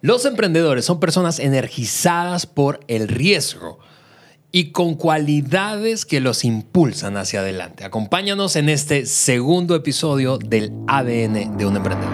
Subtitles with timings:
[0.00, 3.80] Los emprendedores son personas energizadas por el riesgo
[4.52, 7.84] y con cualidades que los impulsan hacia adelante.
[7.84, 12.12] Acompáñanos en este segundo episodio del ADN de un emprendedor.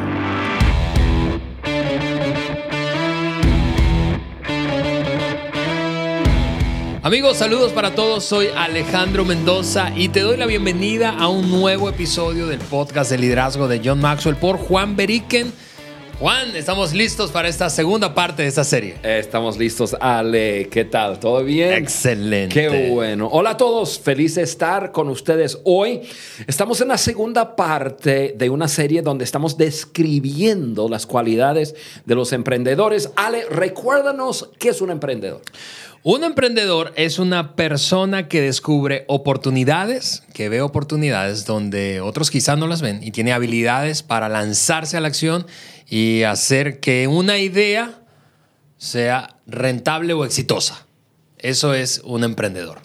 [7.03, 8.25] Amigos, saludos para todos.
[8.25, 13.19] Soy Alejandro Mendoza y te doy la bienvenida a un nuevo episodio del podcast de
[13.19, 15.53] liderazgo de John Maxwell por Juan Beriken.
[16.21, 18.95] Juan, estamos listos para esta segunda parte de esta serie.
[19.03, 20.69] Estamos listos, Ale.
[20.71, 21.19] ¿Qué tal?
[21.19, 21.73] ¿Todo bien?
[21.73, 22.55] Excelente.
[22.55, 23.29] Qué bueno.
[23.33, 26.03] Hola a todos, feliz de estar con ustedes hoy.
[26.47, 32.33] Estamos en la segunda parte de una serie donde estamos describiendo las cualidades de los
[32.33, 33.11] emprendedores.
[33.17, 35.43] Ale, recuérdanos qué es un emprendedor.
[36.07, 42.67] Un emprendedor es una persona que descubre oportunidades, que ve oportunidades donde otros quizás no
[42.67, 45.47] las ven y tiene habilidades para lanzarse a la acción
[45.89, 48.01] y hacer que una idea
[48.77, 50.87] sea rentable o exitosa.
[51.39, 52.81] Eso es un emprendedor.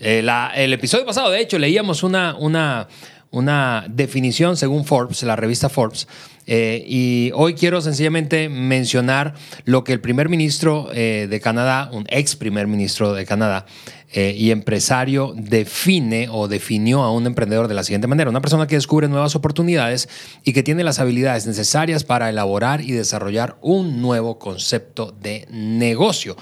[0.00, 0.24] Eh,
[0.54, 2.88] el episodio pasado, de hecho, leíamos una, una,
[3.30, 6.08] una definición según Forbes, la revista Forbes,
[6.46, 9.34] eh, y hoy quiero sencillamente mencionar
[9.66, 13.66] lo que el primer ministro eh, de Canadá, un ex primer ministro de Canadá
[14.10, 18.30] eh, y empresario, define o definió a un emprendedor de la siguiente manera.
[18.30, 20.08] Una persona que descubre nuevas oportunidades
[20.44, 26.36] y que tiene las habilidades necesarias para elaborar y desarrollar un nuevo concepto de negocio.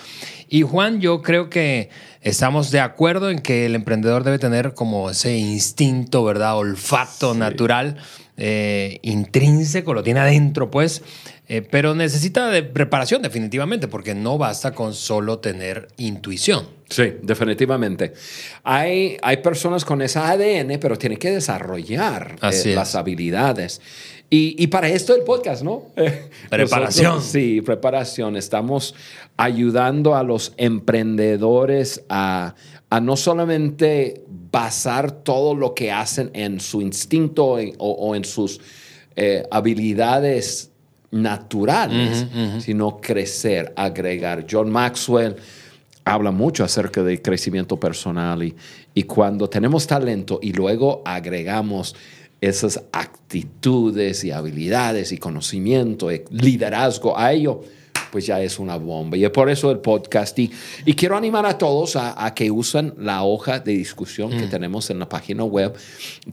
[0.49, 5.11] Y Juan, yo creo que estamos de acuerdo en que el emprendedor debe tener como
[5.11, 6.57] ese instinto, ¿verdad?
[6.57, 7.97] Olfato natural
[8.37, 11.03] eh, intrínseco, lo tiene adentro, pues,
[11.49, 16.67] eh, pero necesita de preparación definitivamente, porque no basta con solo tener intuición.
[16.89, 18.15] Sí, definitivamente.
[18.65, 23.81] Hay, hay personas con esa ADN, pero tienen que desarrollar eh, las habilidades.
[24.29, 25.85] Y, para esto el podcast, ¿no?
[26.51, 27.23] Preparación.
[27.23, 28.37] sí, preparación.
[28.37, 28.97] Estamos
[29.37, 32.57] ayudando a los emprendedores a,
[32.91, 38.61] a no solamente basar todo lo que hacen en su instinto o, en sus
[39.15, 40.73] eh, habilidades
[41.11, 42.27] naturales,
[42.59, 44.47] sino crecer, agregar.
[44.51, 45.37] John Maxwell
[46.05, 48.55] habla mucho acerca del crecimiento personal y,
[48.95, 51.95] y cuando tenemos talento y luego agregamos
[52.41, 57.63] esas actitudes y habilidades y conocimiento, y liderazgo a ello,
[58.11, 59.17] pues ya es una bomba.
[59.17, 60.39] Y es por eso el podcast.
[60.39, 60.51] Y,
[60.85, 64.51] y quiero animar a todos a, que usen la hoja de discusión que mm.
[64.51, 65.75] tenemos en la página web,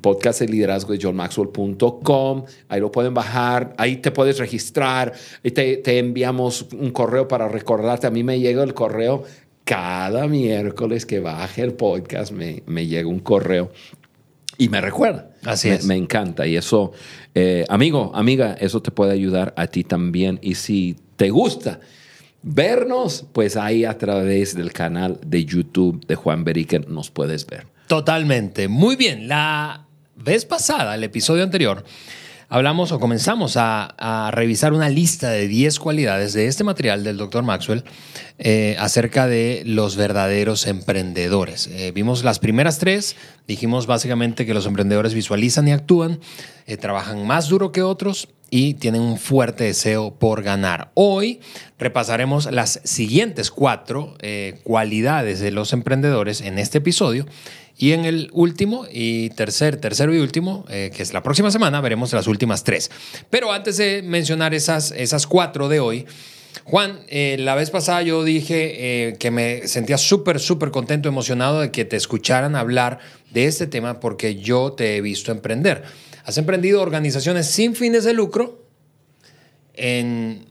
[0.02, 2.46] podcast de liderazgo de johnmaxwell.com.
[2.70, 5.14] Ahí lo pueden bajar, ahí te puedes registrar,
[5.44, 8.08] y te, te enviamos un correo para recordarte.
[8.08, 9.24] A mí me llega el correo
[9.64, 13.72] cada miércoles que baje el podcast, me, me llega un correo
[14.58, 15.30] y me recuerda.
[15.46, 15.86] Así me, es.
[15.86, 16.46] Me encanta.
[16.48, 16.92] Y eso,
[17.34, 20.40] eh, amigo, amiga, eso te puede ayudar a ti también.
[20.42, 21.80] Y si te gusta
[22.42, 27.66] vernos, pues ahí a través del canal de YouTube de Juan Beriken nos puedes ver.
[27.88, 28.68] Totalmente.
[28.68, 29.30] Muy bien.
[29.30, 29.86] La
[30.18, 31.86] vez pasada, el episodio anterior,
[32.50, 37.42] hablamos o comenzamos a, revisar una lista de 10 cualidades de este material del Dr.
[37.42, 37.86] Maxwell
[38.38, 41.68] eh, acerca de los verdaderos emprendedores.
[41.68, 43.16] Eh, vimos las primeras tres,
[43.48, 46.20] dijimos básicamente que los emprendedores visualizan y actúan,
[46.66, 50.92] eh, trabajan más duro que otros y tienen un fuerte deseo por ganar.
[50.94, 51.40] Hoy
[51.80, 54.16] repasaremos las siguientes cuatro
[54.62, 57.26] cualidades de los emprendedores en este episodio
[57.78, 61.82] y en el último y tercer, tercero y último, eh, que es la próxima semana,
[61.82, 62.92] veremos las últimas tres.
[63.30, 66.06] Pero antes de mencionar esas, esas cuatro de hoy,
[66.66, 71.62] Juan, eh, la vez pasada yo dije eh, que me sentía súper, súper contento, emocionado
[71.62, 73.00] de que te escucharan hablar
[73.32, 75.84] de este tema porque yo te he visto emprender.
[76.26, 78.66] Has emprendido organizaciones sin fines de lucro
[79.74, 80.46] en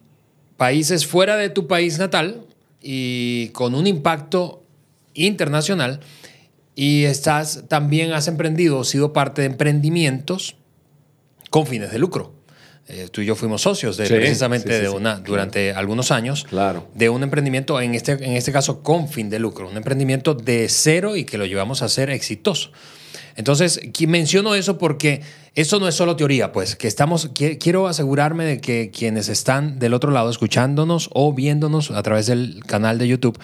[0.56, 2.44] países fuera de tu país natal
[2.80, 4.64] y con un impacto
[5.14, 6.00] internacional
[6.74, 10.56] y estás también has emprendido o sido parte de emprendimientos
[11.50, 12.34] con fines de lucro.
[12.88, 16.88] Eh, tú y yo fuimos socios de, precisamente de una, durante algunos años claro.
[16.94, 20.68] de un emprendimiento, en este, en este caso con fin de lucro, un emprendimiento de
[20.68, 22.72] cero y que lo llevamos a ser exitoso.
[23.36, 25.22] Entonces, menciono eso porque
[25.54, 29.94] eso no es solo teoría, pues, que estamos, quiero asegurarme de que quienes están del
[29.94, 33.38] otro lado escuchándonos o viéndonos a través del canal de YouTube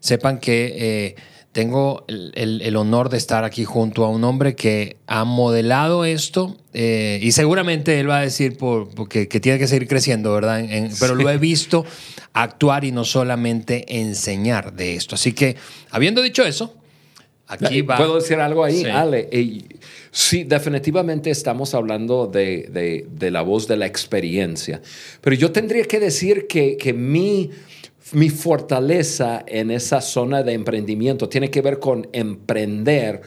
[0.00, 0.74] sepan que...
[0.76, 1.14] Eh,
[1.52, 7.18] tengo el, honor de estar aquí junto a un hombre que ha modelado esto eh,
[7.20, 10.64] y seguramente él va a decir por, que, tiene que seguir creciendo, ¿verdad?
[11.00, 11.84] pero lo he visto
[12.34, 15.16] actuar y no solamente enseñar de esto.
[15.16, 15.56] Así que,
[15.90, 16.76] habiendo dicho eso,
[17.50, 17.96] aquí va...
[17.96, 19.28] ¿Puedo decir algo ahí, Ale?
[20.12, 24.80] Sí, definitivamente estamos hablando de, la voz de la experiencia.
[25.20, 27.50] Pero yo tendría que decir que, que mi,
[28.12, 33.22] mi fortaleza en esa zona de emprendimiento tiene que ver con emprender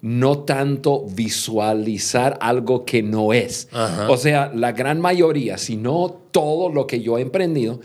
[0.00, 3.68] no tanto visualizar algo que no es.
[4.08, 7.80] O sea, la gran mayoría, si no todo lo que yo he emprendido,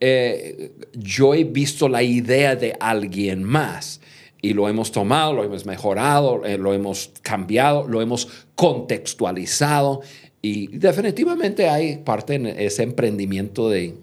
[0.00, 4.00] eh, yo he visto la idea de alguien más
[4.42, 10.00] y lo hemos tomado, lo hemos mejorado, eh, lo hemos cambiado, lo hemos contextualizado
[10.42, 13.94] y definitivamente hay parte en ese emprendimiento de,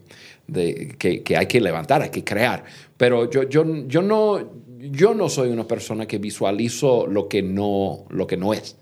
[0.99, 2.63] que, hay que levantar, hay que crear.
[2.95, 4.39] Pero yo, yo, yo, no,
[4.79, 8.75] yo no soy una persona que visualizo lo que no, lo que no es.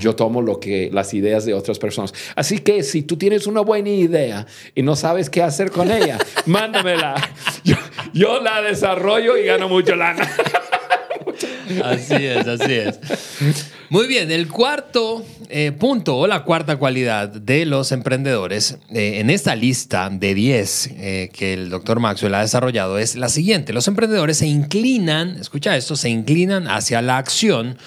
[0.00, 2.14] Yo tomo lo que, las ideas de otras personas.
[2.34, 6.18] Así que si tú tienes una buena idea y no sabes qué hacer con ella,
[6.46, 7.14] mándamela.
[7.62, 7.76] Yo,
[8.14, 10.30] yo la desarrollo y gano mucho lana.
[11.84, 13.00] Así es, así es.
[13.90, 19.30] Muy bien, el cuarto eh, punto o la cuarta cualidad de los emprendedores eh, en
[19.30, 23.72] esta lista de 10 eh, que el doctor Maxwell ha desarrollado es la siguiente.
[23.72, 27.78] Los emprendedores se inclinan, escucha esto, se inclinan hacia la acción,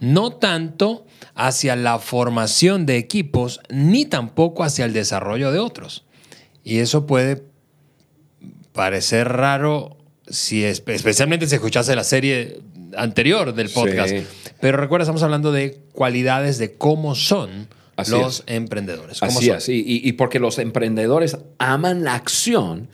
[0.00, 6.04] no tanto hacia la formación de equipos, ni tampoco hacia el desarrollo de otros.
[6.64, 7.42] Y eso puede
[8.72, 9.96] parecer raro
[10.28, 12.60] si especialmente si escuchase la serie
[12.96, 14.14] anterior del podcast.
[14.60, 17.68] Pero recuerda, estamos hablando de cualidades de cómo son
[18.08, 19.22] los emprendedores.
[19.22, 22.88] Así es, y, porque los emprendedores aman la acción,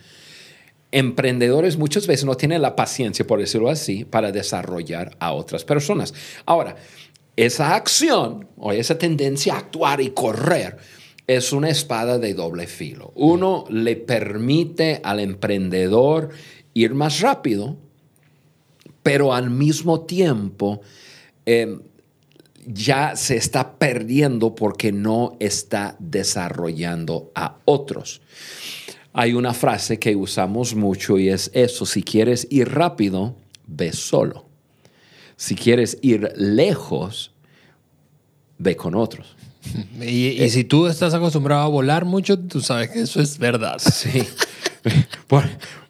[0.91, 6.13] emprendedores muchas veces no tienen la paciencia, por decirlo así, para desarrollar a otras personas.
[6.45, 6.75] Ahora,
[7.35, 10.77] esa acción o esa tendencia a actuar y correr
[11.27, 13.11] es una espada de doble filo.
[13.15, 16.29] Uno le permite al emprendedor
[16.73, 17.77] ir más rápido,
[19.07, 20.81] pero al mismo tiempo
[21.45, 21.79] em,
[22.65, 28.19] ya se está perdiendo porque no está desarrollando a otros.
[29.13, 34.45] Hay una frase que usamos mucho y es eso, si quieres ir rápido, ve solo.
[35.37, 37.31] Si quieres ir lejos,
[38.57, 39.37] ve con otros.
[40.01, 43.77] Y, y, si tú estás acostumbrado a volar mucho, tú sabes que eso es verdad.
[43.79, 44.23] Sí.
[45.27, 45.45] Por,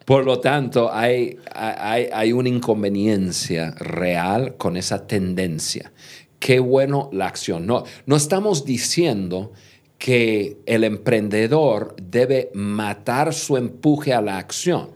[0.08, 5.92] por lo tanto, hay, hay, una inconveniencia real con esa tendencia.
[6.38, 7.66] Qué bueno la acción.
[7.66, 9.52] No, no estamos diciendo
[9.98, 14.92] que el emprendedor debe matar su empuje a la acción.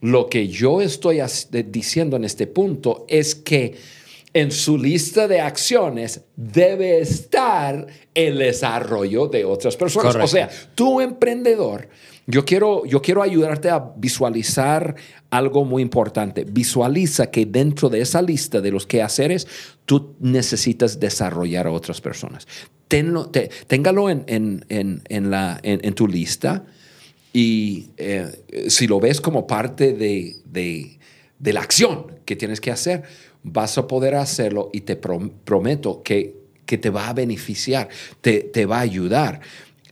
[0.00, 1.20] Lo que yo estoy
[1.68, 3.76] diciendo en este punto es que
[4.34, 10.16] en su lista de acciones debe estar el desarrollo de otras personas.
[10.16, 11.88] O sea, tu emprendedor
[12.26, 14.94] yo quiero, yo quiero ayudarte a visualizar
[15.30, 16.44] algo muy importante.
[16.44, 19.46] Visualiza que dentro de esa lista de los quehaceres,
[19.84, 22.46] tú necesitas desarrollar a otras personas.
[22.88, 23.30] Tenlo,
[23.66, 26.64] téngalo en, en, la, en, tu lista
[27.32, 33.04] y eh, si lo ves como parte de, de, la acción que tienes que hacer,
[33.44, 36.34] vas a poder hacerlo y te prometo que,
[36.66, 37.88] que, te va a beneficiar,
[38.20, 39.40] te, te va a ayudar.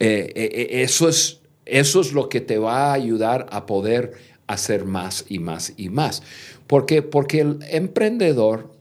[0.00, 1.37] Eh, eh, eso es
[1.68, 4.12] eso es lo que te va a ayudar a poder
[4.46, 6.22] hacer más y más y más.
[6.66, 8.72] Porque, porque el emprendedor,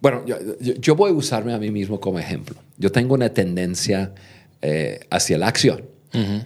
[0.00, 0.24] bueno,
[0.60, 2.56] yo, voy a usarme a mí mismo como ejemplo.
[2.76, 4.12] Yo tengo una tendencia
[4.60, 5.86] eh, hacia la acción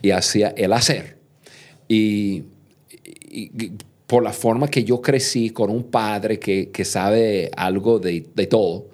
[0.01, 1.19] y hacia el hacer.
[1.89, 2.45] Y,
[4.07, 8.89] por la forma que yo crecí con un padre que, sabe algo de, de todo,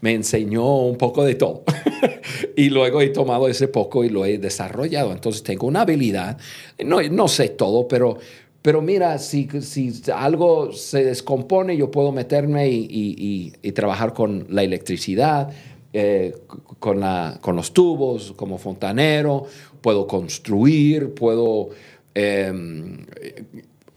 [0.00, 1.64] me enseñó un poco de todo.
[2.56, 5.12] y luego he tomado ese poco y lo he desarrollado.
[5.12, 6.38] Entonces tengo una habilidad,
[6.84, 8.18] no, no sé todo, pero,
[8.62, 15.50] pero mira, si, si algo se descompone, yo puedo meterme y, trabajar con la electricidad,
[15.92, 16.34] eh,
[16.80, 19.44] con, la, con los tubos, como fontanero,
[19.80, 21.70] puedo construir, puedo,
[22.14, 23.06] em,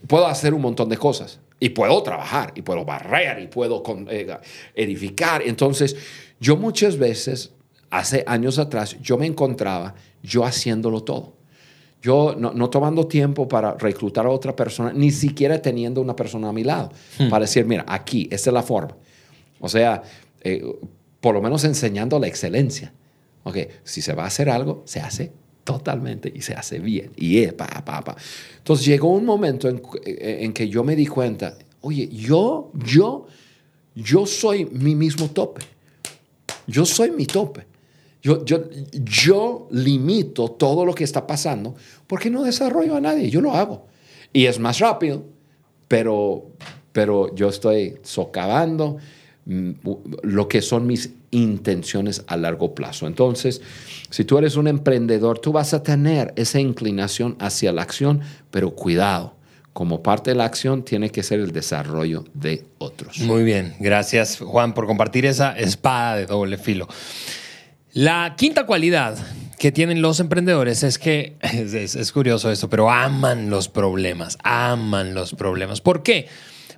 [0.06, 1.40] puedo hacer un montón de cosas.
[1.62, 4.36] Y puedo trabajar, y puedo barrer, y puedo eh,
[4.74, 5.42] edificar.
[5.46, 5.94] Entonces,
[6.40, 7.52] yo muchas veces,
[7.88, 11.34] hace años atrás, yo me encontraba yo haciéndolo todo.
[12.02, 16.52] Yo no, tomando tiempo para reclutar a otra persona, ni siquiera teniendo una persona a
[16.52, 16.90] mi lado,
[17.20, 17.28] hmm.
[17.28, 18.96] para decir, mira, aquí, esta es la forma.
[19.60, 20.02] O sea,
[20.40, 20.64] eh,
[21.20, 22.92] por lo menos enseñando la excelencia.
[23.44, 25.30] Ok, si se va a hacer algo, se hace
[25.64, 27.12] totalmente y se hace bien.
[27.16, 27.66] Y es, pa.
[28.58, 33.26] Entonces llegó un momento en, en, que yo me di cuenta, oye, yo, yo,
[33.94, 35.62] yo soy mi mismo tope.
[36.66, 37.66] Yo soy mi tope.
[38.22, 41.74] Yo, yo, yo limito todo lo que está pasando
[42.06, 43.30] porque no desarrollo a nadie.
[43.30, 43.86] Yo lo hago.
[44.32, 45.24] Y es más rápido,
[45.88, 46.46] pero,
[46.92, 48.96] pero yo estoy socavando
[49.44, 49.70] mm,
[50.22, 53.08] lo que son mis intenciones a largo plazo.
[53.08, 53.60] Entonces,
[54.10, 58.20] si tú eres un emprendedor, tú vas a tener esa inclinación hacia la acción,
[58.52, 59.34] pero cuidado.
[59.72, 63.20] Como parte de la acción tiene que ser el desarrollo de otros.
[63.20, 66.86] Muy bien, gracias Juan por compartir esa espada de doble filo.
[67.94, 69.16] La quinta cualidad
[69.58, 75.32] que tienen los emprendedores es que, es, curioso esto, pero aman los problemas, aman los
[75.34, 75.80] problemas.
[75.80, 76.26] ¿Por qué?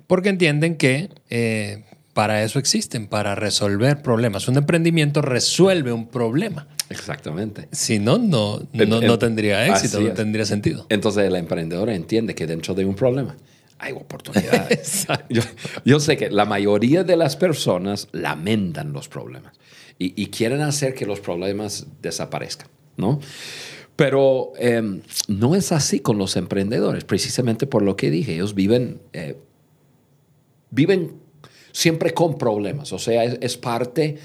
[0.07, 1.83] Porque entienden que eh,
[2.15, 4.47] para eso existen, para resolver problemas.
[4.47, 6.65] Un emprendimiento resuelve un problema.
[6.89, 7.67] Exactamente.
[7.73, 10.85] Si no, no, no, tendría éxito, no tendría sentido.
[10.87, 13.35] Entonces el emprendedor entiende que dentro de un problema
[13.79, 15.05] hay oportunidades.
[15.29, 15.41] yo,
[15.83, 19.51] yo, sé que la mayoría de las personas lamentan los problemas
[19.99, 23.19] y, quieren hacer que los problemas desaparezcan, ¿no?
[23.97, 28.35] Pero em, no es así con los emprendedores, precisamente por lo que dije.
[28.35, 29.37] Ellos viven, eh,
[30.69, 31.24] viven
[31.75, 34.15] siempre con problemas, o sea, es, parte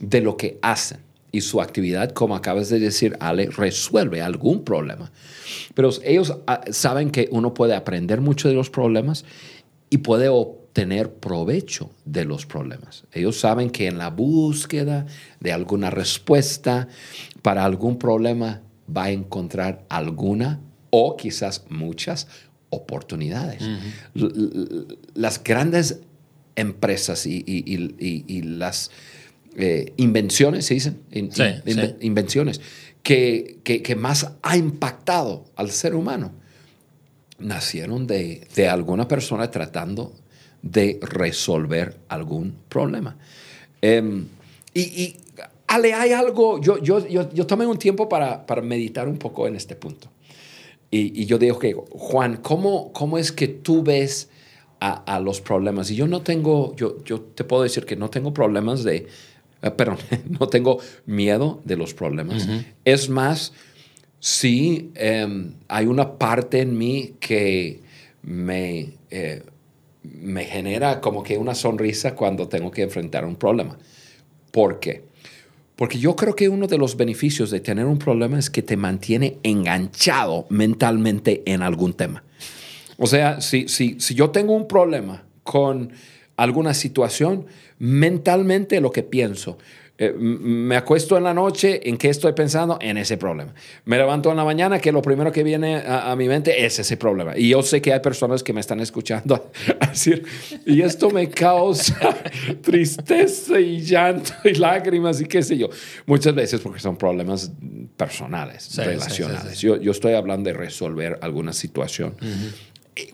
[0.00, 1.00] de lo que hacen
[1.32, 5.12] y su actividad, como acabas de decir, Ale, resuelve algún problema.
[5.74, 9.26] Pero ellos ah, saben que uno puede aprender mucho de los problemas
[9.90, 13.04] y puede obtener provecho de los problemas.
[13.12, 15.04] Ellos saben que en la búsqueda
[15.40, 16.88] de alguna respuesta
[17.42, 22.28] para algún problema va a encontrar alguna o quizás muchas
[22.70, 23.62] oportunidades.
[25.14, 26.00] Las grandes
[26.56, 28.90] empresas y, las
[29.56, 30.98] eh, invenciones, se dicen,
[32.00, 32.60] invenciones,
[33.02, 36.32] que, que, más ha impactado al ser humano,
[37.38, 40.14] nacieron de, de alguna persona tratando
[40.62, 43.16] de resolver algún problema.
[43.82, 44.26] Em,
[44.72, 45.16] y,
[45.66, 49.46] Ale, hay algo, yo, yo, yo, yo tomé un tiempo para, para, meditar un poco
[49.46, 50.08] en este punto.
[50.90, 54.28] Y, y yo digo que, Juan, ¿cómo, ¿cómo es que tú ves
[54.84, 55.90] a, los problemas.
[55.90, 59.06] Y yo no tengo, yo, yo te puedo decir que no tengo problemas de,
[59.62, 59.98] eh, perdón,
[60.40, 62.46] no tengo miedo de los problemas.
[62.84, 63.52] Es más,
[64.20, 67.80] sí em, hay una parte en mí que
[68.22, 69.42] me, eh,
[70.02, 73.78] me genera como que una sonrisa cuando tengo que enfrentar un problema.
[74.50, 75.04] ¿Por qué?
[75.76, 78.76] Porque yo creo que uno de los beneficios de tener un problema es que te
[78.76, 82.22] mantiene enganchado mentalmente en algún tema.
[82.98, 85.92] O sea, si, si, si yo tengo un problema con
[86.36, 87.46] alguna situación,
[87.78, 89.58] mentalmente lo que pienso,
[89.96, 92.78] eh, me acuesto en la noche, ¿en qué estoy pensando?
[92.80, 93.54] En ese problema.
[93.84, 96.96] Me levanto en la mañana, que lo primero que viene a, mi mente es ese
[96.96, 97.38] problema.
[97.38, 100.24] Y yo sé que hay personas que me están escuchando a decir,
[100.66, 101.96] y esto me causa
[102.62, 105.68] tristeza y llanto y lágrimas y qué sé yo.
[106.06, 107.52] Muchas veces porque son problemas
[107.96, 109.60] personales, relacionales.
[109.60, 112.16] yo, yo, estoy hablando de resolver alguna situación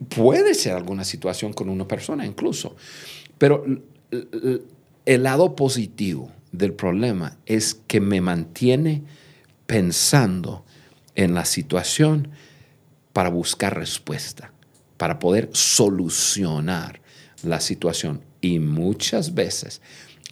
[0.09, 2.77] puede ser alguna situación con una persona incluso,
[3.39, 3.65] pero
[5.07, 9.03] el lado positivo del problema es que me mantiene
[9.67, 10.65] pensando
[11.15, 12.29] en la situación
[13.13, 14.53] para buscar respuesta,
[14.97, 17.01] para poder solucionar
[17.43, 18.23] la situación.
[18.41, 19.81] Y muchas veces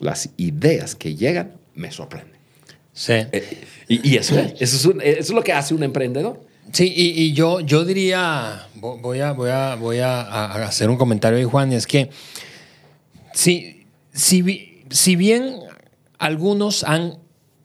[0.01, 2.39] las ideas que llegan me sorprenden.
[2.93, 3.13] Sí.
[3.13, 6.45] Eh, y, eso, eso, es lo que hace un emprendedor.
[6.73, 11.45] Sí, y, yo, yo diría, voy a, voy, a, voy a, hacer un comentario ahí,
[11.45, 12.11] Juan, y es que
[13.33, 15.61] si, si, si bien
[16.19, 17.19] algunos han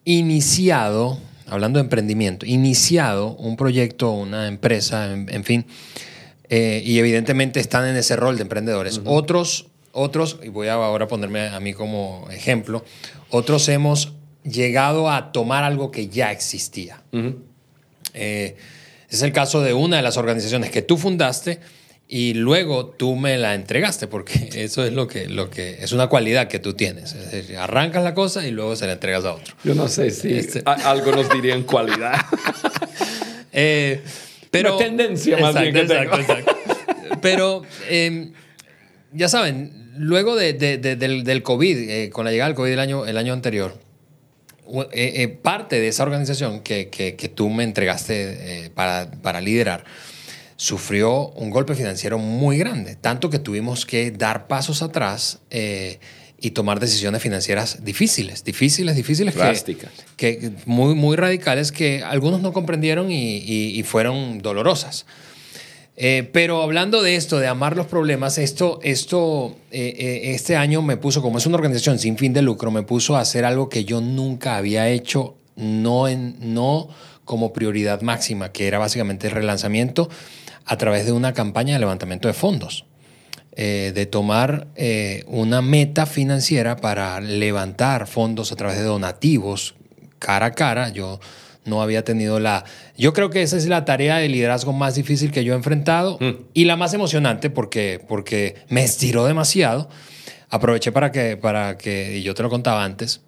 [0.05, 5.65] iniciado, hablando de emprendimiento, iniciado un proyecto, una empresa, en, fin,
[6.49, 9.01] eh, y evidentemente están en ese rol de emprendedores.
[9.05, 12.85] Otros, otros, y voy a ahora ponerme a mí como ejemplo,
[13.29, 17.01] otros hemos llegado a tomar algo que ya existía.
[19.13, 21.59] Es el caso de una de las organizaciones que tú fundaste
[22.07, 26.07] y luego tú me la entregaste, porque eso es lo que, lo que es una
[26.07, 27.13] cualidad que tú tienes.
[27.13, 29.55] Es decir, arrancas la cosa y luego se la entregas a otro.
[29.63, 32.15] Yo no sé si este algo nos diría en cualidad.
[33.53, 34.01] eh,
[34.49, 36.57] pero, una tendencia más bien que exacto, exacto.
[37.21, 38.33] Pero em,
[39.11, 43.05] ya saben, luego de, del, del, COVID, eh, con la llegada del COVID el año,
[43.05, 43.77] el año anterior,
[44.91, 49.83] eh, eh, parte de esa organización que, que, tú me entregaste eh, para, para, liderar
[50.55, 55.39] sufrió un golpe financiero muy grande, tanto que tuvimos que dar pasos atrás
[56.39, 59.35] y tomar decisiones financieras difíciles, difíciles, difíciles.
[59.35, 59.91] Drásticas.
[60.15, 65.05] Que, muy, muy radicales que algunos no comprendieron y, y fueron dolorosas.
[65.95, 70.81] Eh, pero hablando de esto, de amar los problemas, esto, esto eh, eh, este año
[70.81, 73.69] me puso, como es una organización sin fin de lucro, me puso a hacer algo
[73.69, 76.89] que yo nunca había hecho, no, en, no
[77.25, 80.09] como prioridad máxima, que era básicamente el relanzamiento
[80.65, 82.85] a través de una campaña de levantamiento de fondos.
[83.55, 84.67] de tomar
[85.27, 89.75] una meta financiera para levantar fondos a través de donativos
[90.17, 90.89] cara a cara.
[90.89, 91.19] Yo
[91.65, 92.63] no había tenido la...
[92.97, 96.17] Yo creo que esa es la tarea de liderazgo más difícil que yo he enfrentado
[96.19, 96.45] Mm.
[96.53, 99.89] y la más emocionante porque, porque me estiró demasiado.
[100.49, 103.21] Aproveché para que, para que, y yo te lo contaba antes,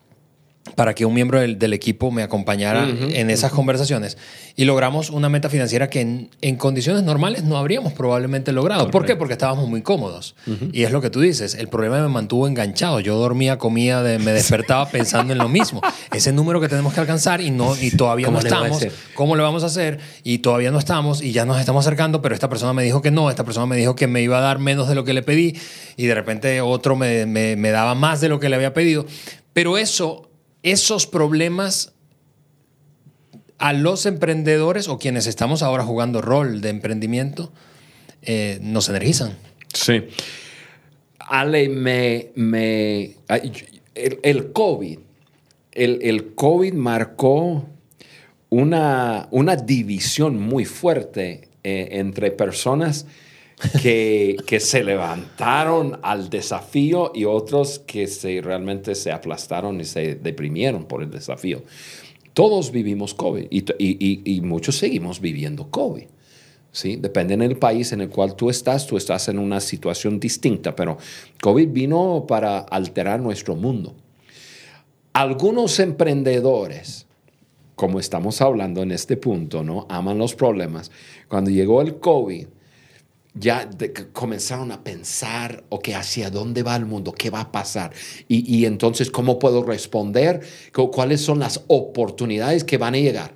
[0.73, 4.17] para que un miembro del, del equipo me acompañara en esas conversaciones
[4.55, 8.89] y logramos una meta financiera que en, en condiciones normales no habríamos probablemente logrado.
[8.89, 9.15] ¿Por qué?
[9.15, 10.35] Porque estábamos muy cómodos.
[10.73, 12.99] Y es lo que tú dices, el problema me mantuvo enganchado.
[12.99, 15.81] Yo dormía, comía, de- me despertaba pensando en lo mismo.
[16.11, 18.71] Ese número que tenemos que alcanzar y, no, y todavía no ¿Cómo le voy a
[18.73, 18.93] estamos.
[19.13, 19.99] ¿Cómo le vamos a hacer?
[20.23, 23.11] Y todavía no estamos y ya nos estamos acercando, pero esta persona me dijo que
[23.11, 25.21] no, esta persona me dijo que me iba a dar menos de lo que le
[25.21, 25.55] pedí
[25.95, 29.05] y de repente otro me, me- me daba más de lo que le había pedido.
[29.53, 30.27] Pero eso,
[30.65, 31.93] esos problemas
[33.59, 37.53] a los emprendedores o quienes estamos ahora jugando rol de emprendimiento
[38.23, 39.37] eh, nos energizan.
[39.71, 40.05] Sí.
[41.19, 43.15] Ale, me, me,
[43.93, 44.99] el, COVID,
[45.71, 47.67] el, el COVID marcó
[48.49, 53.05] una, una división muy fuerte eh, entre personas
[53.81, 60.15] que, que se levantaron al desafío y otros que se, realmente se aplastaron y se
[60.15, 61.63] deprimieron por el desafío.
[62.33, 66.03] Todos vivimos COVID y, y- y- muchos seguimos viviendo COVID.
[66.71, 66.97] ¿sí?
[66.97, 70.97] Depende del país en el cual tú estás, tú estás en una situación distinta, pero
[71.41, 73.95] COVID vino para alterar nuestro mundo.
[75.13, 77.05] Algunos emprendedores,
[77.75, 79.85] como estamos hablando en este punto, ¿no?
[79.89, 80.91] Aman los problemas.
[81.29, 82.47] Cuando llegó el COVID,
[83.37, 87.91] ya de- comenzaron a pensar, ok, hacia dónde va el mundo, qué va a pasar.
[88.27, 90.39] Y, y entonces, ¿cómo puedo responder?
[90.73, 93.33] Cu- ¿Cuáles son las oportunidades que van a llegar?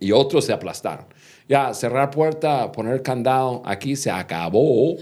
[0.00, 1.06] Y otros se aplastaron.
[1.48, 4.96] Ya, cerrar puerta, poner candado, aquí se acabó.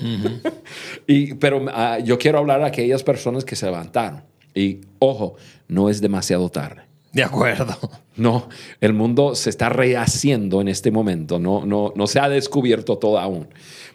[1.07, 4.23] y, pero ah, yo quiero hablar a aquellas personas que se levantaron.
[4.55, 5.37] Y ojo,
[5.69, 6.83] no es demasiado tarde.
[7.13, 7.77] De acuerdo.
[8.17, 8.49] No,
[8.81, 13.19] el mundo se está rehaciendo en este momento, no, no, no se ha descubierto todo
[13.19, 13.49] aún.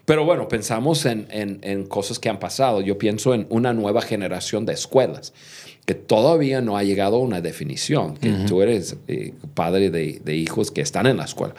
[0.04, 2.80] Pero bueno, pensamos en, en- en cosas que han pasado.
[2.80, 5.32] Yo pienso en una nueva generación de escuelas
[5.86, 10.34] que todavía no ha llegado a una definición, que tú eres eh, padre de, de
[10.36, 11.54] hijos que están en la escuela.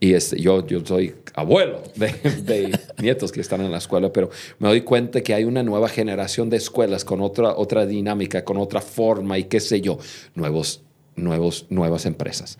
[0.00, 2.08] Y este, yo, yo soy abuelo de,
[2.42, 5.88] de nietos que están en la escuela, pero me doy cuenta que hay una nueva
[5.88, 9.98] generación de escuelas con otra, otra dinámica, con otra forma y qué sé yo,
[10.34, 10.82] nuevos
[11.18, 12.58] nuevos, nuevas empresas.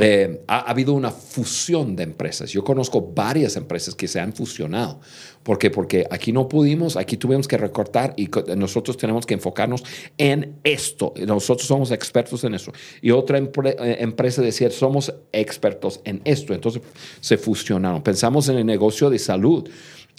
[0.00, 2.50] Eh, ha, ha habido una fusión de empresas.
[2.52, 5.00] Yo conozco varias empresas que se han fusionado.
[5.42, 5.70] ¿Por qué?
[5.70, 9.82] Porque aquí no pudimos, aquí tuvimos que recortar y nosotros tenemos que enfocarnos
[10.16, 11.14] en esto.
[11.26, 12.72] Nosotros somos expertos en eso.
[13.02, 16.54] Y otra eh, empresa decía, somos expertos en esto.
[16.54, 16.80] Entonces
[17.20, 18.00] se fusionaron.
[18.02, 19.68] Pensamos en el negocio de salud.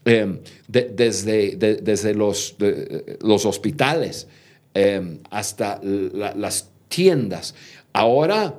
[0.06, 2.56] eh, de- desde, de- desde los,
[3.22, 4.28] los hospitales
[5.30, 7.54] hasta la- las tiendas.
[7.94, 8.56] Ahora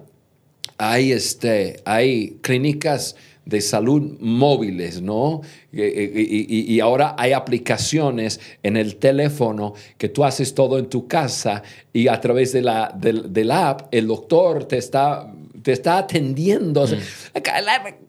[0.79, 5.41] hay, este, hay clínicas de salud móviles, ¿no?
[5.73, 11.09] Y, y- y- ahora hay aplicaciones en el teléfono que tú haces todo en tu
[11.09, 11.63] casa
[11.93, 16.87] y a través de la, del, del app el doctor te está, te está atendiendo.
[16.87, 16.99] Sea,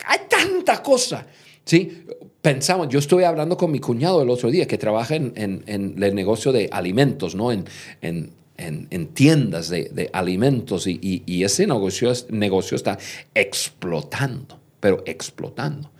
[0.05, 1.25] Hay tanta cosa,
[1.65, 2.03] ¿sí?
[2.41, 6.01] Pensamos, yo estuve hablando con mi cuñado el otro día que trabaja en, en- en
[6.03, 7.51] el negocio de alimentos, ¿no?
[7.51, 7.65] En,
[8.01, 8.31] en,
[8.62, 12.97] en- en tiendas de, de alimentos y, y- y ese negocio, negocio está
[13.34, 15.91] explotando, pero explotando.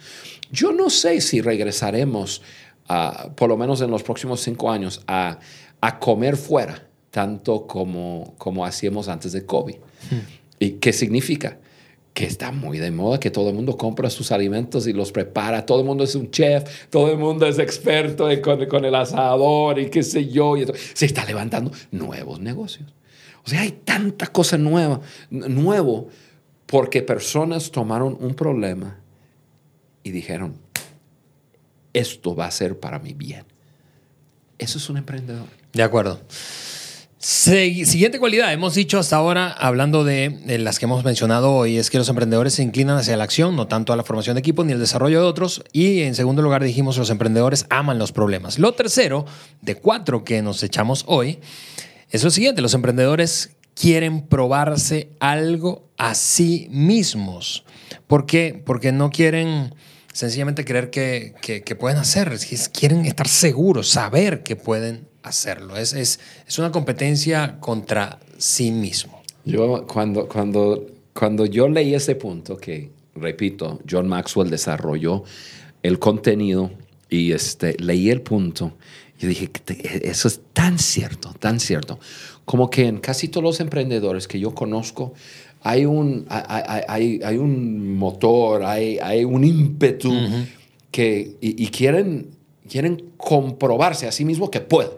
[0.52, 2.42] Yo no sé si regresaremos,
[2.88, 5.40] a, por lo menos en los próximos cinco años, a,
[5.80, 9.76] a comer fuera, tanto como, como hacíamos antes de COVID.
[10.60, 11.58] ¿Y qué significa?
[12.14, 15.66] Que está muy de moda, que todo el mundo compra sus alimentos y los prepara,
[15.66, 19.90] todo el mundo es un chef, todo el mundo es experto con, el asador y
[19.90, 20.56] qué sé yo.
[20.94, 22.94] Se está levantando nuevos negocios.
[23.46, 26.10] O sea, hay tanta cosa nueva, nuevo,
[26.66, 29.00] porque personas tomaron un problema
[30.04, 30.56] y dijeron,
[31.94, 33.46] esto va a ser para mi bien.
[34.58, 35.48] Eso es un emprendedor.
[35.74, 36.20] De acuerdo.
[37.24, 42.00] Siguiente cualidad, hemos dicho hasta ahora, hablando de, las que hemos mencionado hoy, es que
[42.00, 44.72] los emprendedores se inclinan hacia la acción, no tanto a la formación de equipos ni
[44.74, 45.64] el desarrollo de otros.
[45.72, 48.58] Y en segundo lugar dijimos, los emprendedores aman los problemas.
[48.58, 49.26] Lo tercero,
[49.62, 51.38] de cuatro que nos echamos hoy,
[52.10, 57.66] es lo siguiente, los emprendedores quieren probarse algo a sí mismos.
[58.08, 58.60] ¿Por qué?
[58.66, 59.76] Porque no quieren
[60.12, 62.36] sencillamente creer que, que- que pueden hacer,
[62.74, 65.78] quieren estar seguros, saber que pueden hacerlo.
[65.78, 69.22] Es, es, es una competencia contra sí mismo.
[69.46, 75.24] Yo cuando, cuando, cuando yo leí ese punto, que repito, John Maxwell desarrolló
[75.84, 76.72] el contenido
[77.10, 78.74] y este, leí el punto,
[79.20, 79.52] Yo dije,
[80.04, 82.00] eso es tan cierto, tan cierto.
[82.46, 85.14] Como que en casi todos los emprendedores que yo conozco,
[85.62, 90.12] hay un, hay, hay, un motor, hay, hay un ímpetu
[90.90, 92.32] que, y, quieren,
[92.68, 94.92] quieren comprobarse a sí mismos que pueden,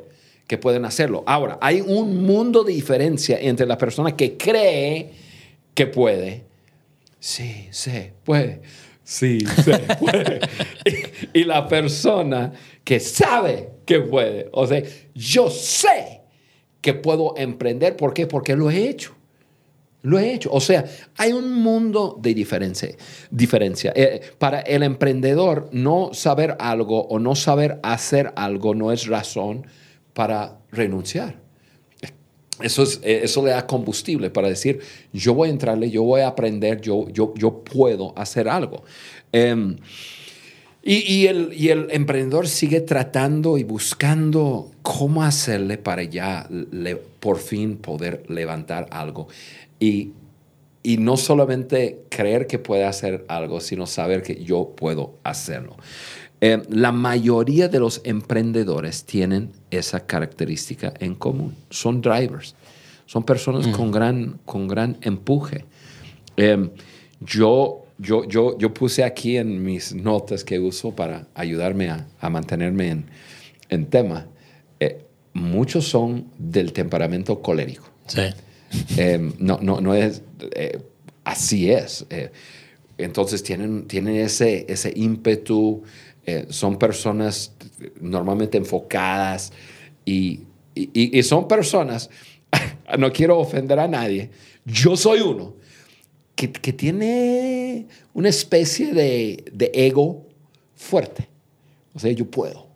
[0.47, 1.23] que pueden hacerlo.
[1.25, 5.11] Ahora, hay un mundo de diferencia entre la persona que cree
[5.73, 6.43] que puede,
[7.19, 8.61] sí, se puede,
[9.03, 10.39] sí, se puede,
[11.33, 12.53] y la persona
[12.83, 14.49] que sabe que puede.
[14.51, 14.83] O sea,
[15.15, 16.21] yo sé
[16.81, 17.95] que puedo emprender.
[17.95, 18.27] ¿Por qué?
[18.27, 19.15] Porque lo he hecho.
[20.01, 20.51] Lo he hecho.
[20.51, 20.83] O sea,
[21.17, 22.89] hay un mundo de diferencia.
[23.31, 23.93] diferencia.
[23.95, 29.65] Eh, para el emprendedor, no saber algo o no saber hacer algo no es razón
[30.13, 31.41] para renunciar.
[32.61, 34.79] Eso, es, eh, eso le da combustible para decir,
[35.11, 38.83] yo voy a entrarle, yo voy a aprender, yo, yo, yo puedo hacer algo.
[39.31, 39.77] Em,
[40.85, 46.47] y, el, y, el, emprendedor sigue tratando y buscando cómo hacerle para ya
[47.21, 49.29] por fin poder levantar algo.
[49.79, 50.11] Y,
[50.83, 55.77] y no solamente creer que puede hacer algo, sino saber que yo puedo hacerlo.
[56.45, 61.55] Eh, la mayoría de los emprendedores tienen esa característica en común.
[61.69, 62.53] Son drivers,
[63.05, 65.63] son personas con, gran, con gran empuje.
[66.35, 66.69] Eh,
[67.21, 72.89] yo yo, yo, yo puse aquí en mis notas que uso para ayudarme a, mantenerme
[72.89, 73.05] en,
[73.69, 74.27] en tema.
[74.79, 77.89] Eh, muchos son del temperamento colérico.
[78.07, 78.23] Sí.
[78.97, 80.21] Eh, no, no, no es.
[80.55, 80.81] Eh,
[81.23, 82.05] así es.
[82.97, 85.83] entonces tienen, tienen ese, ese ímpetu.
[86.49, 87.53] Son personas
[87.99, 89.51] normalmente enfocadas
[90.05, 90.41] y,
[90.75, 92.09] y, y son personas.
[92.97, 94.29] no quiero ofender a nadie.
[94.65, 95.55] Yo soy uno
[96.35, 100.27] que, tiene una especie de, ego
[100.75, 101.29] fuerte.
[101.93, 102.67] O sea, yo puedo.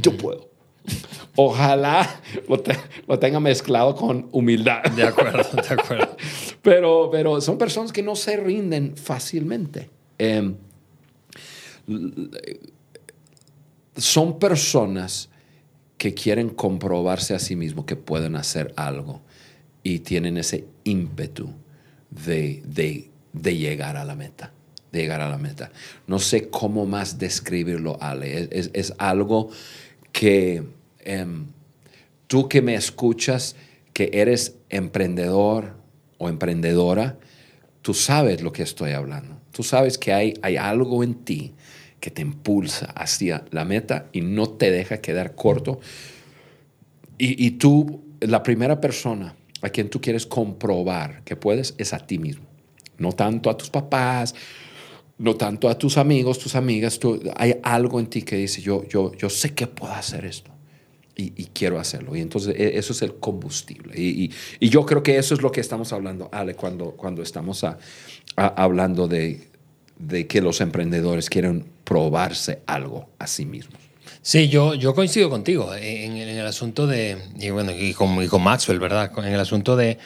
[0.00, 0.48] yo puedo.
[1.36, 4.82] Ojalá lo, tenga mezclado con humildad.
[4.92, 6.16] De acuerdo, de acuerdo.
[6.62, 9.90] pero, pero son personas que no se rinden fácilmente.
[10.18, 10.56] Em,
[13.96, 15.28] son personas
[15.98, 19.22] que quieren comprobarse a sí mismos que pueden hacer algo
[19.82, 21.48] y tienen ese ímpetu
[22.10, 24.52] de, llegar a la meta,
[24.92, 25.70] de llegar a la meta.
[26.06, 28.48] No sé cómo más describirlo, Ale.
[28.50, 29.50] Es, algo
[30.12, 30.64] que
[31.00, 31.46] em,
[32.26, 33.56] tú que me escuchas,
[33.92, 35.76] que eres emprendedor
[36.18, 37.18] o emprendedora,
[37.80, 39.40] tú sabes lo que estoy hablando.
[39.52, 41.54] Tú sabes que hay, hay algo en ti
[42.06, 45.80] que te impulsa hacia la meta y no te deja quedar corto.
[47.18, 51.98] Y, y tú, la primera persona a quien tú quieres comprobar que puedes es a
[51.98, 52.46] ti mismo.
[52.98, 54.36] No tanto a tus papás,
[55.18, 57.00] no tanto a tus amigos, tus amigas.
[57.34, 60.52] hay algo en ti que dice, yo, yo, yo sé que puedo hacer esto.
[61.16, 62.14] Y, quiero hacerlo.
[62.14, 64.00] Y entonces e, eso es el combustible.
[64.00, 67.66] Y, yo creo que eso es lo que estamos hablando, Ale, cuando, cuando estamos
[68.36, 69.48] hablando de,
[69.98, 73.80] de que los emprendedores quieren probarse algo a sí mismos.
[74.20, 78.42] Sí, yo, yo coincido contigo en, el asunto de, y bueno, y con, y con,
[78.42, 79.12] Maxwell, ¿verdad?
[79.18, 79.98] En el asunto de,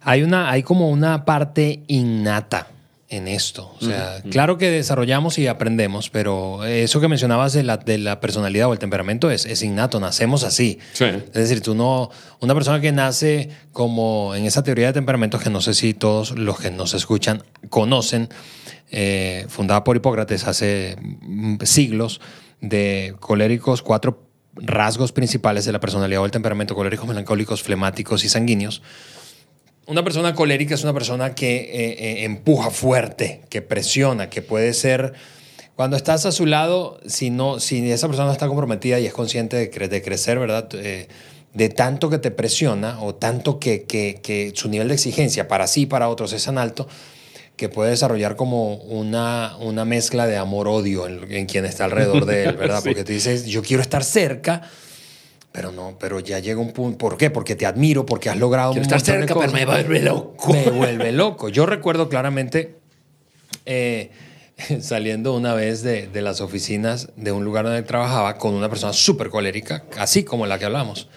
[0.00, 2.68] hay, una, hay como una parte innata
[3.08, 3.72] en esto.
[3.80, 8.20] O sea, claro que desarrollamos y aprendemos, pero eso que mencionabas de la, de la
[8.20, 10.78] personalidad o el temperamento es, es innato, nacemos así.
[11.00, 15.50] Es decir, tú no, una persona que nace como en esa teoría de temperamentos que
[15.50, 18.28] no sé si todos los que nos escuchan conocen,
[18.90, 22.20] eh, fundada por Hipócrates hace mm, siglos,
[22.60, 28.28] de coléricos, cuatro rasgos principales de la personalidad o el temperamento, coléricos, melancólicos, flemáticos y
[28.28, 28.82] sanguíneos.
[29.86, 34.74] Una persona colérica es una persona que eh, eh, empuja fuerte, que presiona, que puede
[34.74, 35.14] ser...
[35.76, 39.56] Cuando estás a su lado, si, no, si esa persona está comprometida y es consciente
[39.56, 40.68] de, de crecer, ¿verdad?
[40.72, 41.06] Eh,
[41.52, 45.66] de tanto que te presiona o tanto que, que, que, su nivel de exigencia para
[45.66, 46.88] sí y para otros es tan alto,
[47.56, 52.56] que puede desarrollar como una, una mezcla de amor-odio en, quien está alrededor de él,
[52.56, 52.80] ¿verdad?
[52.84, 54.62] Porque tú dices, yo quiero estar cerca,
[55.56, 56.98] pero no, pero ya llega un punto.
[56.98, 57.30] ¿Por qué?
[57.30, 60.52] Porque te admiro, porque has logrado quiero estar cerca, pero me vuelve loco.
[60.52, 61.48] Me vuelve loco.
[61.48, 62.76] Yo recuerdo claramente
[63.64, 64.10] eh,
[64.80, 68.92] saliendo una vez de, de, las oficinas de un lugar donde trabajaba con una persona
[68.92, 71.08] súper colérica, así como la que hablamos.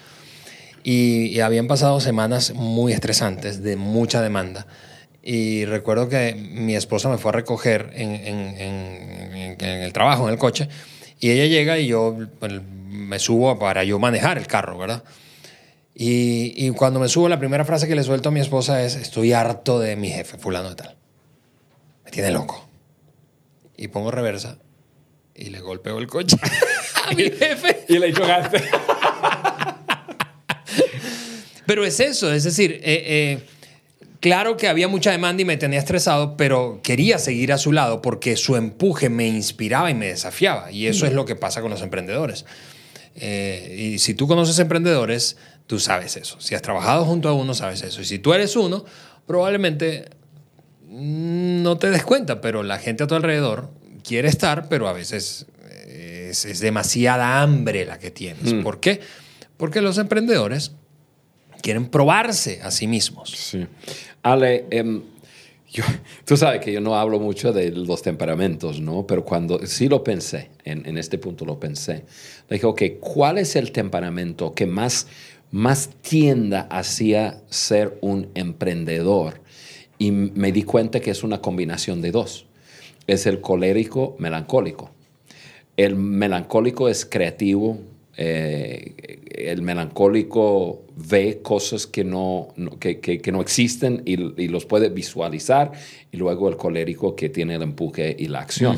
[0.86, 4.68] Y, y habían pasado semanas muy estresantes, de mucha demanda.
[5.22, 10.34] Y recuerdo que mi esposa me fue a recoger en, en, en, el trabajo, en
[10.34, 10.70] el coche,
[11.20, 12.16] y ella llega y yo
[12.90, 15.04] me subo para yo manejar el carro, ¿verdad?
[15.94, 18.96] Y, y, cuando me subo, la primera frase que le suelto a mi esposa es,
[18.96, 20.98] estoy harto de mi jefe, fulano de tal.
[22.06, 22.68] Me tiene loco.
[23.76, 24.60] Y pongo reversa
[25.40, 26.38] y le golpeó el coche
[27.06, 27.86] a mi jefe.
[27.88, 28.62] Y le chocaste.
[31.66, 33.40] Pero es eso, es decir, eh, eh,
[34.20, 38.02] claro que había mucha demanda y me tenía estresado, pero quería seguir a su lado
[38.02, 40.72] porque su empuje me inspiraba y me desafiaba.
[40.72, 42.46] Y eso es lo que pasa con los emprendedores.
[43.16, 46.40] Eh, y si tú conoces emprendedores, tú sabes eso.
[46.40, 48.02] Si has trabajado junto a uno, sabes eso.
[48.02, 48.86] Y si tú eres uno,
[49.28, 50.10] probablemente
[50.90, 53.70] no te des cuenta, pero la gente a tu alrededor
[54.04, 55.46] quiere estar, pero a veces
[56.30, 58.54] es, demasiada hambre la que tienes.
[58.54, 58.64] Mm.
[58.64, 59.02] ¿Por qué?
[59.58, 60.72] Porque los emprendedores
[61.62, 63.32] quieren probarse a sí mismos.
[63.32, 63.68] Sí.
[64.24, 65.02] Ale, em,
[66.26, 69.06] tú sabes que yo no hablo mucho de los temperamentos, ¿no?
[69.06, 72.06] Pero cuando sí lo pensé, en, en este punto lo pensé,
[72.50, 75.08] le dije, ok, ¿cuál es el temperamento que más,
[75.52, 79.42] más tienda hacia ser un emprendedor?
[79.98, 82.46] Y me di cuenta que es una combinación de dos.
[83.06, 84.92] Es el colérico melancólico.
[85.76, 87.80] El melancólico es creativo,
[88.16, 94.48] eh, el melancólico ve cosas que no, no- que, que- que no existen y, y
[94.50, 95.72] los puede visualizar,
[96.12, 98.78] y luego el colérico que tiene el empuje y la acción.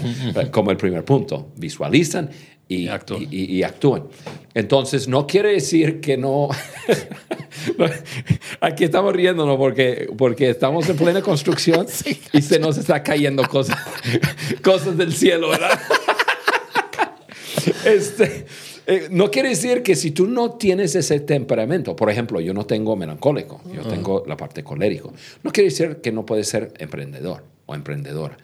[0.52, 2.30] Como el primer punto, visualizan
[2.68, 3.28] y, Y actúan.
[3.32, 4.04] y- actúan.
[4.54, 6.50] Entonces, no quiere decir que no...
[8.62, 11.86] Aquí estamos riéndonos porque, porque estamos en plena construcción
[12.34, 13.78] y se nos está cayendo cosas,
[14.64, 15.80] cosas del cielo, ¿verdad?
[17.86, 18.46] Este,
[18.88, 22.66] eh, no quiere decir que si tú no tienes ese temperamento, por ejemplo, yo no
[22.66, 25.14] tengo melancólico, yo tengo la parte colérico,
[25.44, 28.38] no quiere decir que no puedes ser emprendedor o emprendedora.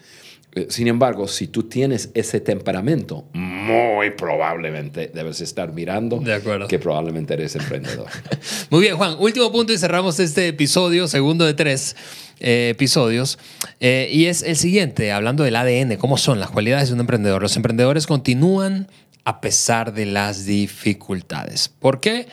[0.53, 6.67] Eh, Sin embargo, si tú tienes ese temperamento, muy probablemente debes estar mirando De acuerdo.
[6.67, 8.07] que probablemente eres emprendedor.
[8.69, 9.17] Muy bien, Juan.
[9.19, 11.95] Último punto y cerramos este episodio, segundo de tres
[12.39, 13.37] eh, episodios.
[13.79, 17.41] Eh, y es el siguiente, hablando del ADN, ¿cómo son las cualidades de un emprendedor?
[17.41, 18.87] Los emprendedores continúan
[19.27, 21.67] a pesar de las dificultades.
[21.67, 22.29] ¿Por qué?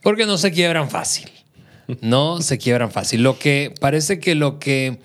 [0.00, 1.30] Porque no se quiebran fácil.
[2.00, 3.22] No se quiebran fácil.
[3.22, 4.98] Lo que parece que lo que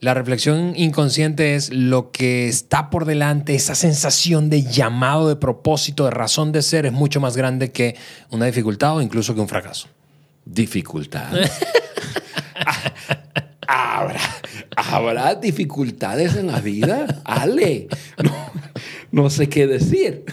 [0.00, 6.06] la reflexión inconsciente es lo que está por delante, esa sensación de llamado, de propósito,
[6.06, 7.94] de razón de ser, es mucho más grande que
[8.30, 9.86] una dificultad o incluso que un fracaso.
[10.44, 11.28] Dificultad.
[13.68, 14.20] ¿Habrá,
[14.74, 17.22] ¿Habrá dificultades en la vida?
[17.24, 17.86] Ale,
[18.24, 18.50] no,
[19.12, 20.24] no sé qué decir.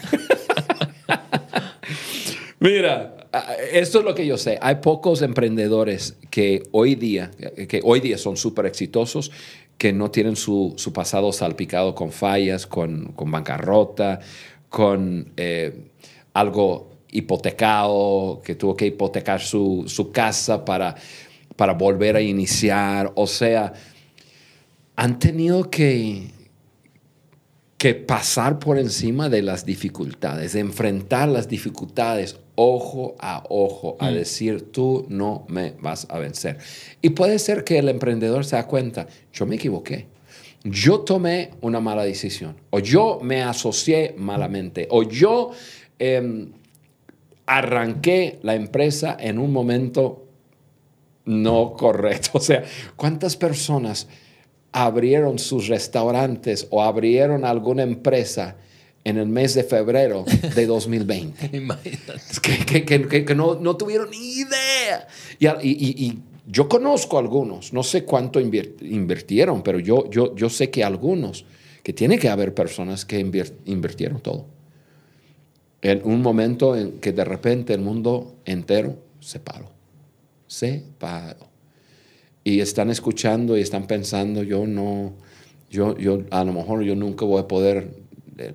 [2.59, 4.57] Mira, ah, esto es lo que yo sé.
[4.61, 7.29] Hay pocos emprendedores que hoy día,
[7.67, 9.31] que hoy día son súper exitosos,
[9.77, 14.19] que no tienen su, su pasado salpicado con fallas, con, con bancarrota,
[14.69, 15.91] con eh,
[16.33, 20.95] algo hipotecado, que tuvo que hipotecar su, su casa para,
[21.55, 23.11] para volver a iniciar.
[23.15, 23.73] O sea,
[24.95, 26.31] han tenido que,
[27.77, 34.09] que pasar por encima de las dificultades, de enfrentar las dificultades ojo a ojo, a
[34.09, 36.57] decir, tú no me vas a vencer.
[37.03, 40.07] Y puede ser que el emprendedor se da cuenta, yo me equivoqué.
[40.63, 45.51] Yo tomé una mala decisión, o yo me asocié malamente, o yo
[45.99, 46.51] em,
[47.45, 50.25] arranqué la empresa en un momento
[51.25, 52.31] no correcto.
[52.33, 52.63] O sea,
[52.95, 54.07] ¿cuántas personas
[54.71, 58.57] abrieron sus restaurantes o abrieron alguna empresa
[59.03, 61.55] en el mes de febrero de 2020?
[61.57, 62.13] Imagínate.
[62.41, 65.07] Que, que- que- que- no, no tuvieron ni idea.
[65.39, 70.49] Y, y- y- yo conozco algunos, no sé cuánto invir- invirtieron, pero yo, yo, yo
[70.49, 71.45] sé que algunos,
[71.83, 74.45] que tiene que haber personas que invir- invirtieron todo.
[75.81, 79.69] En un momento en que de repente el mundo entero se paró.
[80.47, 81.47] Se paró.
[82.43, 85.13] Y están escuchando y están pensando, yo no,
[85.69, 87.91] yo, yo a lo mejor yo nunca voy a poder
[88.38, 88.53] eh,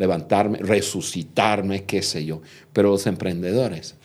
[0.00, 2.40] levantarme, resucitarme, qué sé yo.
[2.72, 3.96] Pero los emprendedores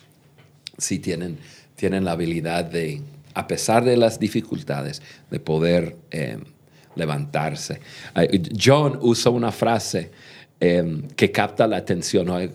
[0.76, 1.38] sí tienen,
[1.74, 3.00] tienen la habilidad de,
[3.32, 6.36] a pesar de las dificultades, de poder eh,
[6.96, 7.80] levantarse.
[8.62, 10.10] John usa una frase
[10.58, 12.38] eh, que capta la atención ¿no?
[12.38, 12.48] de,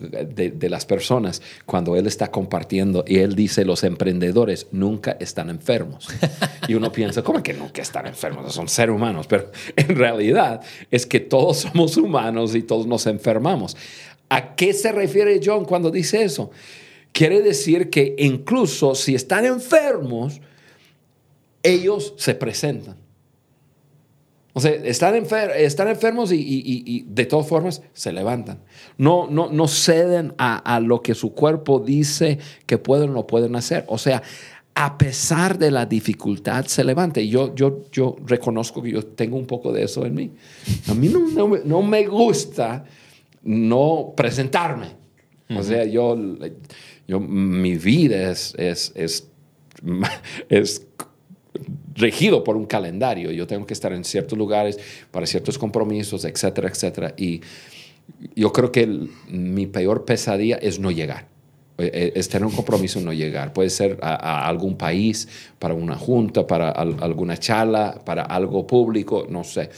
[0.52, 6.08] de las personas cuando él está compartiendo y él dice, los emprendedores nunca están enfermos.
[6.68, 8.54] Y uno piensa, ¿cómo que nunca están enfermos?
[8.54, 13.76] Son seres humanos, pero en realidad es que todos somos humanos y todos nos enfermamos.
[14.30, 16.52] ¿A qué se refiere John cuando dice eso?
[17.12, 20.40] Quiere decir que incluso si están enfermos,
[21.62, 22.96] ellos se presentan.
[24.54, 28.60] O sea, están, enfer- están enfermos y, y- y- y de todas formas se levantan.
[28.98, 33.28] No, no, no ceden a, a lo que su cuerpo dice que pueden o no
[33.28, 33.86] pueden hacer.
[33.88, 34.22] O sea,
[34.76, 37.22] a pesar de la dificultad, se levanta.
[37.22, 40.32] Y yo, yo, yo reconozco que yo tengo un poco de eso en mí.
[40.88, 42.84] A mí no, no me- no me gusta
[43.44, 44.88] no presentarme.
[45.58, 46.18] O sea, yo,
[47.08, 49.28] yo, mi vida es, es, es,
[50.50, 50.88] es
[51.96, 53.32] regido por un calendario.
[53.32, 54.80] Yo tengo que estar en ciertos lugares
[55.12, 57.14] para ciertos compromisos, etcétera, etcétera.
[57.18, 57.42] Y
[58.36, 58.88] yo creo que
[59.30, 61.31] mi peor pesadilla es no llegar.
[61.82, 63.54] Eh, eh, es tener un compromiso no llegar.
[63.54, 69.44] Puede ser a, algún país, para una junta, para alguna charla, para algo público, no
[69.44, 69.70] sé.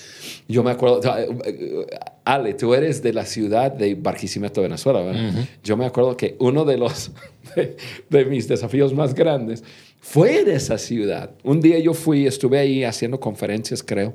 [0.47, 1.87] Yo me acuerdo, eh,
[2.25, 5.45] Ale, tú eres de la ciudad de Barquisimeto, Venezuela, ¿verdad?
[5.63, 7.11] Yo me acuerdo que uno de los,
[8.09, 9.63] de, mis desafíos más grandes
[9.99, 11.31] fue de esa ciudad.
[11.43, 14.13] Un día yo fui, estuve ahí haciendo conferencias, creo,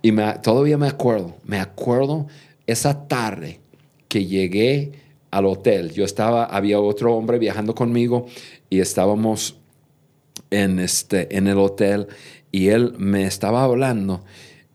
[0.00, 2.28] y me, todavía me acuerdo, me acuerdo
[2.66, 3.58] esa tarde
[4.08, 5.05] que llegué
[5.36, 5.92] al hotel.
[5.92, 8.26] Yo estaba, había otro hombre viajando conmigo
[8.70, 9.56] y estábamos
[10.50, 12.08] en, este, en el hotel
[12.50, 14.24] y él me estaba hablando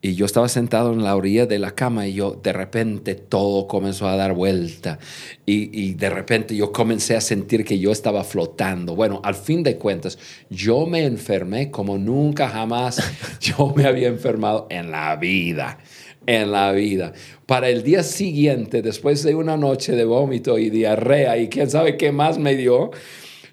[0.00, 3.66] y yo estaba sentado en la orilla de la cama y yo de repente todo
[3.66, 4.98] comenzó a dar vuelta
[5.46, 8.94] y, y, de repente yo comencé a sentir que yo estaba flotando.
[8.94, 10.18] Bueno, al fin de cuentas,
[10.50, 13.00] yo me enfermé como nunca jamás
[13.40, 15.78] yo me había enfermado en la vida
[16.26, 17.12] en la vida.
[17.46, 21.96] Para el día siguiente, después de una noche de vómito y diarrea y quién sabe
[21.96, 22.90] qué más me dio,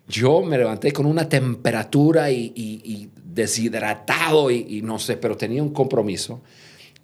[0.08, 6.41] yo me levanté con una temperatura y, deshidratado y, no sé, pero tenía un compromiso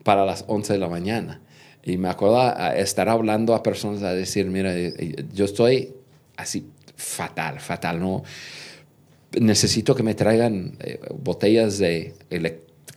[0.03, 1.41] para las 11 de la mañana.
[1.83, 2.41] Y me acuerdo
[2.75, 5.93] estar hablando a personas a decir, mira, eh, eh, yo estoy
[6.35, 8.23] así fatal, fatal, no
[9.39, 12.13] necesito que me traigan eh, botellas de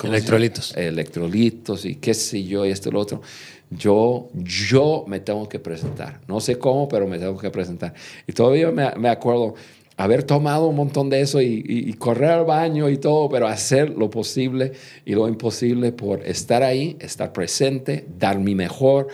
[0.05, 0.77] Electrolitos.
[0.77, 3.23] Electrolitos y qué sé yo y esto y lo otro.
[3.71, 6.21] Yo, yo me tengo que presentar.
[6.27, 7.95] No sé cómo, pero me tengo que presentar.
[8.27, 9.55] Y todavía me, me acuerdo
[9.97, 14.09] haber tomado un montón de eso y, correr al baño y todo, pero hacer lo
[14.09, 14.73] posible
[15.05, 19.09] y lo imposible por estar ahí, estar presente, dar mi mejor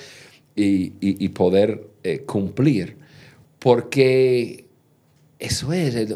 [0.55, 2.99] y, y poder eh, cumplir.
[3.59, 4.67] Porque
[5.39, 6.09] eso es, eh,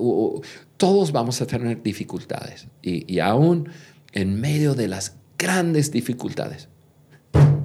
[0.76, 3.70] todos vamos a tener dificultades y, y aún
[4.18, 6.68] en medio de las grandes dificultades,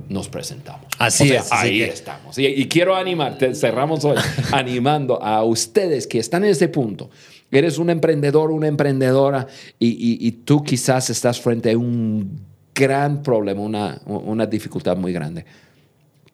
[0.08, 0.86] nos presentamos.
[1.00, 1.52] Así es.
[1.52, 2.38] ahí estamos.
[2.38, 4.18] Y, quiero animarte, cerramos hoy,
[4.52, 7.10] animando a ustedes que están en ese punto.
[7.50, 9.48] Eres un emprendedor, una emprendedora
[9.80, 12.40] y, tú quizás estás frente a un
[12.76, 15.46] gran problema, una, una dificultad muy grande.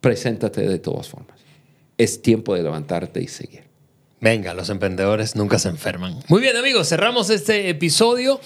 [0.02, 1.40] Preséntate de todas formas.
[1.98, 3.69] Es tiempo de levantarte y seguir.
[4.22, 6.20] Venga, los emprendedores nunca se enferman.
[6.28, 8.42] Muy bien, amigos, cerramos este episodio.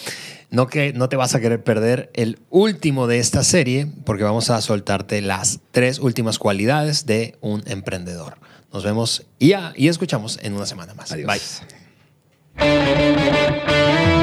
[0.51, 4.51] No que no te vas a querer perder el último de esta serie, porque vamos
[4.51, 8.37] a soltarte las tres últimas cualidades de un emprendedor.
[8.71, 11.11] Nos vemos y, y escuchamos en una semana más.
[11.11, 11.61] Adiós.
[12.55, 14.22] Bye.